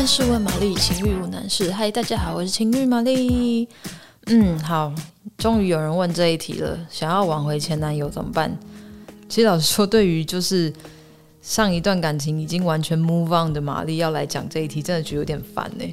[0.00, 1.70] 万事问玛丽，情欲无难事。
[1.70, 3.68] 嗨，大家好，我是情欲玛丽。
[4.28, 4.90] 嗯，好，
[5.36, 8.50] 终于有人问这一题了，想要挽回前男友怎么办？
[9.28, 10.72] 其实老实说，对于就是
[11.42, 15.84] 上一段感情已经完全 move on 的玛丽要来讲这一题，真的觉得有点烦呢。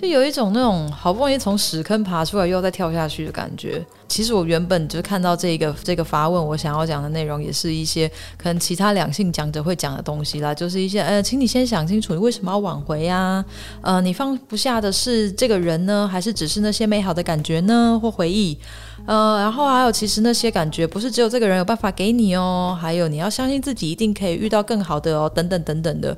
[0.00, 3.84] 就有一种那种好不容易从屎坑爬出来又要再跳下去的感觉。
[4.08, 8.08] 其实我原本就看到这个这个发问，我想要讲的内容也是一些
[8.38, 13.44] 可能其他两性讲者会讲的东西啦，就是一些呃，请你先想清楚你为什么要挽回呀、
[13.82, 18.56] 呃，你放不下的是这个人呢，还是只是那些美好的感觉呢，或回忆？
[19.04, 26.16] 呃，然后还有其实那些感觉不是只有这个人有办法给你哦，还有你要相信自己一定可以遇到更好的哦，等等等等的。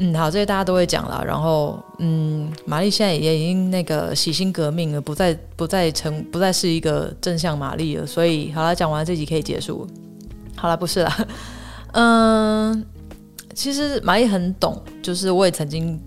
[0.00, 1.24] 嗯，好，这些大家都会讲了。
[1.26, 8.06] 然后，嗯，玛丽现在也已经那个洗心革命了，不再不再成不再是一个正向玛丽了。
[8.06, 9.86] 所以，好了，讲完这集可以结束。
[10.54, 11.26] 好了，不是啦，
[11.92, 12.84] 嗯，
[13.54, 16.00] 其实玛丽很懂，就是我也曾经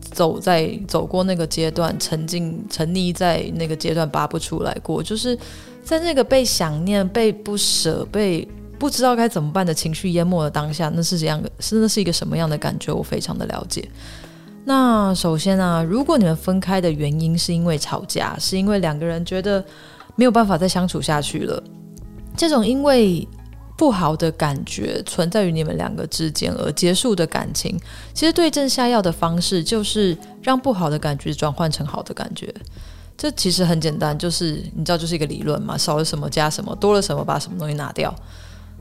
[0.00, 5.38] 走在走过那个阶段，沉浸沉溺在那个阶段拔不出来过，就是
[5.84, 8.46] 在那个被想念、被不舍、被。
[8.78, 12.92] 不知道该怎么办的情绪淹没了当下，那是这样的，是那是一个什么样的感觉？
[12.92, 13.88] 我非常的了解。
[14.64, 19.64] 那首先啊，如果你们分开的原因是因为吵架，是因为两个人觉得
[20.16, 21.62] 没有办法再相处下去了，
[22.36, 23.26] 这种因为
[23.78, 27.78] 不好的感觉存在于你们两个之间而结束的感情，
[28.12, 32.52] 其实对症下药的方式就是让不好的感觉转换成好的感觉。
[33.16, 38.14] 这其实很简单，就是你知道，就是一个理论嘛，少了什么加什么，多了什么把什么东西拿掉。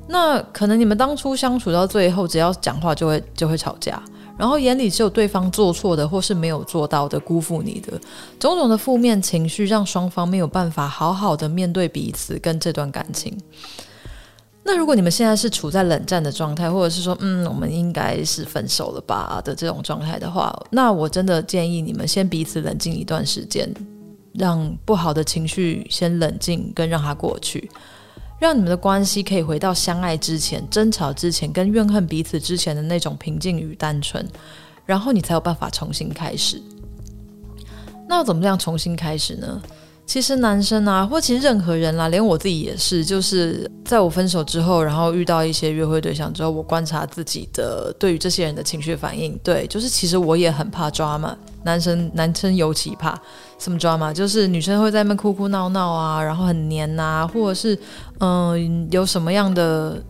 [0.07, 4.01] 那可能你们当初相处到最后，只要讲话就会就会吵架，
[4.37, 7.99] 然后眼里只有对方做错的或是没有做到的，辜负你的
[8.39, 13.35] 种种的负面情绪，让双方没有办法好好的面对彼此跟这段感情。
[14.67, 23.71] 那如果你们现在是处在冷战的状态，或者是说，嗯，我们应该是分手了吧的这种状态的话，那我真的建议你们先彼此冷静一段时间，
[24.33, 27.69] 让不好的情绪先冷静，跟让它过去。
[28.45, 34.23] 让你们的关系可以回到相爱之前、争吵之前、跟怨恨彼此之前的那种平静与单纯，
[34.85, 36.61] 然后你才有办法重新开始。
[38.07, 39.59] 那要怎么样重新开始呢？
[40.05, 49.37] 其实男生啊，或其实任何人啦，连我自己也是，就是在我分手之后，然后遇到一些约会对象之后，我观察自己的对于这些人的情绪反应。
[49.43, 53.19] 对，就是其实我也很怕 drama，男生男生尤其怕
[53.57, 57.77] 什么 drama，就是女生会在那边哭哭闹闹啊，然后很黏啊，或者是
[58.19, 60.01] 嗯、有什么样的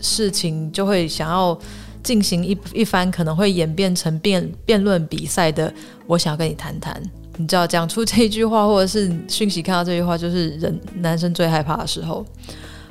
[0.00, 1.56] 事情就会想要
[2.02, 5.72] 进行一一番可能会演变成辩辩论比赛的，
[6.06, 7.00] 我想要跟你谈谈。
[7.36, 12.24] 你知道讲出这句话，或者是讯息看到这句话，就是人男生最害怕的时候。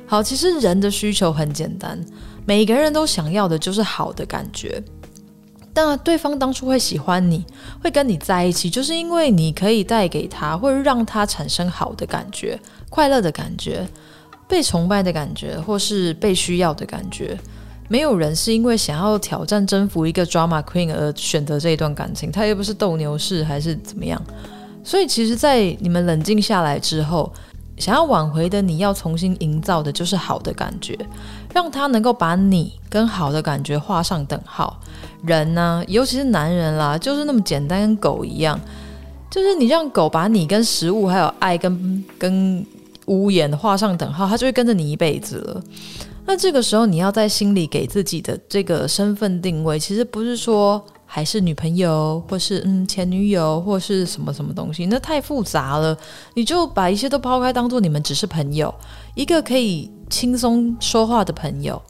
[0.06, 1.98] 好，其实人的需求很简单，
[2.44, 4.82] 每个人都想要的就是好的感觉。
[5.72, 7.42] 但对方当初会喜欢你，
[7.82, 12.60] 会跟你在一起，就是因为你可以带给他，或者让他产生好的感觉、
[12.90, 13.88] 快乐的感觉、
[14.46, 17.38] 被崇拜的感觉，或是被需要的感觉。
[17.92, 24.18] 没有人是因为想要挑战征服一个 drama queen 而选择这一段感情，他又不是斗牛士还是怎么样。
[24.82, 27.30] 所以其实，在你们冷静下来之后，
[27.76, 30.98] 想要挽回的你要重新营造的就是好的感觉，
[31.52, 34.80] 让他能够把你跟好的感觉画上等号。
[35.26, 38.58] 人呢，尤其是男人啦，就是那么简单，跟狗一样，
[39.30, 42.64] 就是你让狗把你跟食物还有爱跟跟
[43.12, 45.62] 屋檐画上等号，他就会跟着你一辈子了。
[46.24, 55.96] 那这个时候，你要在心里给自己的这个身份定位，其实不是说还是女朋友，或是嗯前女友，或是什么什么东西，那太复杂了。
[56.34, 58.72] 你就把一切都抛开，当做你们只是朋友，
[59.16, 61.80] 一个可以轻松说话的朋友。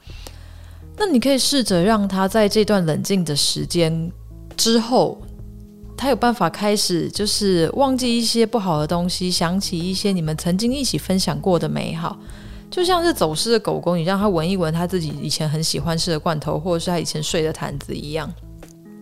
[0.97, 4.11] 那你可以试着让他在这段冷静的时间
[4.57, 5.21] 之后，
[5.97, 12.19] 他有办法开始，就是忘记一些不好的东西，想起一些你们曾经一起分享过的美好。
[12.71, 18.33] 就像是走失的狗狗，你让他闻一闻他自己以前很喜欢吃的罐头，或者是他以前睡的毯子一样。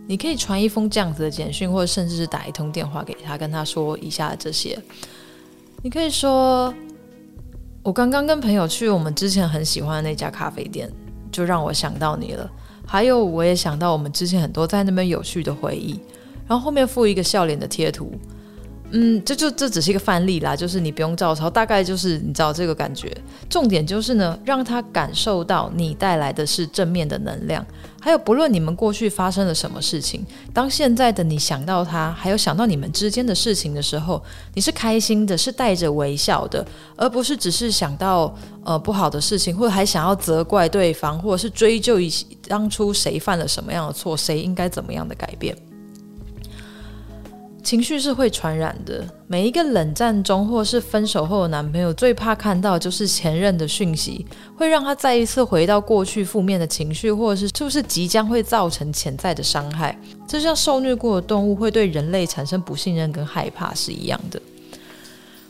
[0.08, 4.76] 你可以传一封这样子的简讯，或者甚至是打一通电话给他，跟他说以下这些。
[5.82, 6.74] 你可以说
[7.84, 10.90] ：“我刚刚跟朋友去我们之前很喜欢的那家咖啡店，
[11.30, 12.50] 就让我想到你了。
[12.84, 16.00] 还有，我也想到我们之前很多在那边有趣的回忆。”
[16.50, 18.12] 然后后面附一个笑脸的贴图。
[18.92, 23.16] 嗯，这就这只是一个范例啦，就是你不用照抄，大概就是你知道这个感觉。
[23.48, 27.64] 重点就是呢，让他感受到你带来的是正面的能量，
[28.00, 34.20] 还有不论你们过去发生了什么事情，当现在的你想到他，还有想到你们之间的事情的时候，
[34.54, 36.66] 你是开心的，是带着微笑的，
[36.96, 42.12] 而不是只是想到呃不好的事情，或者还想要责怪对方，或者是追究一
[42.48, 45.56] 当初谁犯了什么样的错，谁应该怎么样的改变。
[47.70, 49.06] 情绪是会传染的。
[49.28, 54.26] 每一个冷战中或是分手后的男朋友，最怕看到就是前任的讯息，
[54.56, 59.96] 会让他再一次回到过去负面的情绪，或者是是不是即将会造成潜在的伤害。
[60.26, 64.42] 就像受虐过的动物会对人类产生不信任跟害怕是一样的。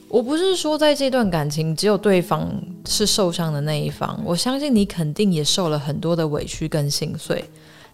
[0.06, 2.52] 我不是说在这段感情只有对方
[2.86, 7.42] 是受伤的那一方，我相信你肯定也受了很多的委屈跟心碎。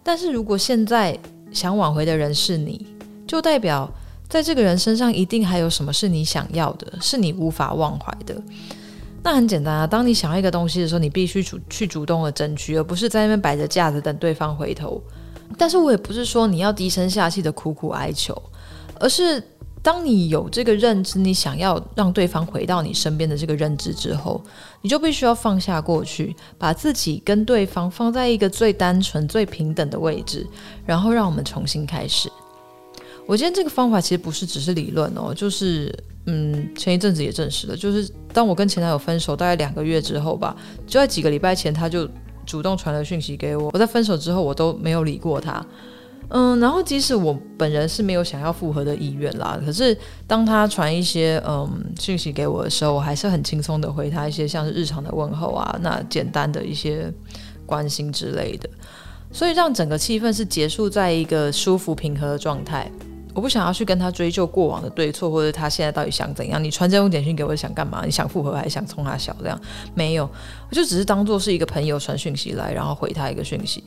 [0.03, 1.17] 但是如果现在
[1.53, 2.85] 想挽回的人是你，
[3.25, 3.89] 就代表
[4.29, 8.41] 在这个人身上一定还有什么是你想要的，是你无法忘怀的。
[9.23, 15.03] 那很简单啊，当你想要一个东西的时候，你必须主去主动的争取，而不是在那边摆着架子等对方回头。
[15.57, 18.41] 但是我也不是说你要低声下气的苦苦哀求，
[19.01, 19.43] 而是。
[19.83, 24.43] 当你有这个认知，你想要让对方回到你身边的这个认知之后，
[24.83, 30.45] 你就必须要放下过去，把自己跟对方放在一个最单纯、最平等的位置，
[30.85, 32.29] 然后让我们重新开始。
[33.27, 35.93] 我今天这个方法其实不是只是理论哦，就是
[36.27, 40.57] 嗯，前一阵子也证实了，就是当我跟前男友分手大概两个月之后吧，
[40.87, 42.09] 就在几个礼拜前，他就
[42.45, 43.71] 主动传了讯息给我。
[43.73, 45.65] 我在分手之后，我都没有理过他。
[46.29, 49.97] 嗯，然后即使我本人是没有想要复合的意愿啦，可是
[50.27, 51.69] 当他传一些嗯
[52.01, 57.13] 讯息给我的时候，我还是很轻松的回他一些像是日常的问候啊，那简单的一些
[57.65, 58.69] 关心之类的，
[59.31, 62.91] 所以让整个气氛是结束在一个舒服平和的状态。
[63.37, 66.63] 我不想要去跟他追究过往的对错，或者他现在到底想怎样。
[66.63, 68.03] 你传这种简讯给我想干嘛？
[68.05, 69.61] 你想复合还是想冲他小这样？
[69.95, 70.25] 没有，
[70.69, 73.85] 我就只是当做是一个朋友传讯息来，然后回他一个讯息。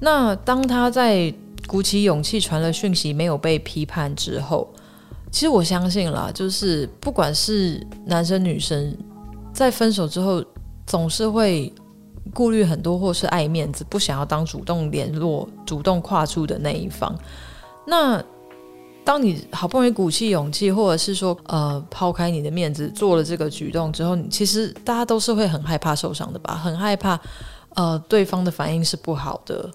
[0.00, 1.34] 那当他在。
[1.66, 4.72] 鼓起勇气传了讯息，没有被批判之后，
[5.32, 8.96] 其实我相信啦，就是不管是男生女生，
[9.52, 10.44] 在分手之后，
[10.86, 11.72] 总是会
[12.32, 17.12] 顾虑很多，或是爱面子，不想要当主动联络、主动跨出的那一方。
[17.84, 18.22] 那
[19.06, 26.56] 当你好不容易鼓起勇气，或者是说呃抛开你的面子做了这个举动之后，其实大家都是会很害怕受伤的吧？
[26.56, 27.16] 很害怕
[27.76, 29.70] 呃对方的反应是不好的。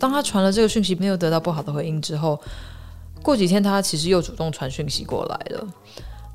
[0.00, 2.36] 当他传了这个讯息没有得到不好的回应之后，
[3.22, 5.64] 过几天他其实又主动传讯息过来了。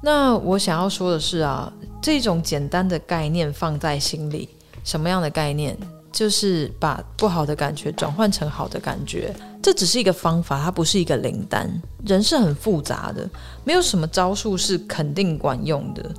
[0.01, 1.69] 那我想要说的是啊，
[2.01, 4.47] 这种简单的概念放在心里，
[4.85, 5.77] 什么样的概念？
[6.13, 9.35] 就是把不好的感觉转换成好的感觉。
[9.62, 11.69] 这只是一个方法，它不是一个灵丹。
[12.06, 13.30] 人是很复杂的，
[13.63, 16.09] 没有什么招数是肯定管用的。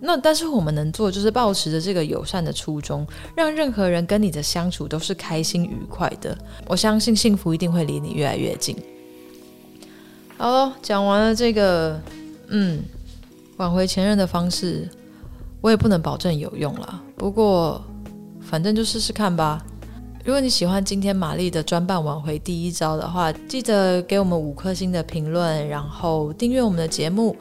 [0.00, 3.06] 那但是我们能做，就是保持着这个友善的初衷，
[3.36, 6.36] 让任何人跟你的相处都是开心愉快的。
[6.66, 8.76] 我相信幸福一定会离你越来越近。
[10.36, 12.00] 好了，讲完了这个，
[12.46, 12.80] 嗯，
[13.56, 14.88] 挽回前任的方式，
[15.60, 17.02] 我也不能保证有用了。
[17.16, 17.84] 不过，
[18.40, 19.64] 反正就试试看吧。
[20.24, 27.36] 如果你喜欢今天玛丽的专办挽回第一招的话，记得给我们五颗星的评论，然后订阅我们的节目。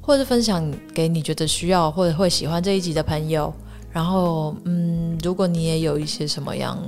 [0.00, 3.52] 或者分享给你觉得需要或者会喜欢这一集的朋友，
[3.90, 6.78] 然后嗯，如果你也有一些什么样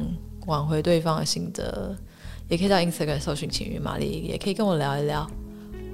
[0.47, 1.97] 挽回对方的心得，
[2.49, 5.29] 也可以到 Instagram 搜寻情欲玛丽，也可以跟我聊一聊。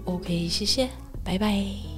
[0.04, 0.90] OK，谢谢，
[1.24, 1.93] 拜拜。